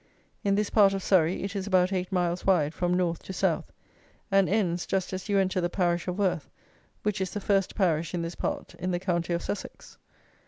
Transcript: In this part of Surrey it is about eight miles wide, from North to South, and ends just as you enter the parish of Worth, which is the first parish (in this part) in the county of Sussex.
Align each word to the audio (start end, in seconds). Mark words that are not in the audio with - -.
In 0.43 0.55
this 0.55 0.71
part 0.71 0.95
of 0.95 1.03
Surrey 1.03 1.43
it 1.43 1.55
is 1.55 1.67
about 1.67 1.93
eight 1.93 2.11
miles 2.11 2.43
wide, 2.43 2.73
from 2.73 2.95
North 2.95 3.21
to 3.21 3.33
South, 3.33 3.71
and 4.31 4.49
ends 4.49 4.87
just 4.87 5.13
as 5.13 5.29
you 5.29 5.37
enter 5.37 5.61
the 5.61 5.69
parish 5.69 6.07
of 6.07 6.17
Worth, 6.17 6.49
which 7.03 7.21
is 7.21 7.29
the 7.29 7.39
first 7.39 7.75
parish 7.75 8.11
(in 8.15 8.23
this 8.23 8.33
part) 8.33 8.73
in 8.79 8.89
the 8.89 8.99
county 8.99 9.31
of 9.31 9.43
Sussex. 9.43 9.99